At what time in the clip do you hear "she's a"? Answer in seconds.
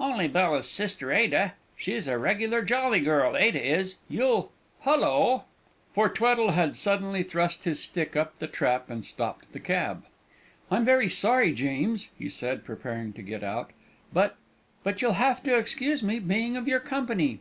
1.76-2.18